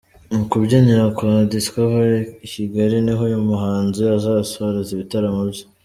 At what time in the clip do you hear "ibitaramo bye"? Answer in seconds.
4.93-5.63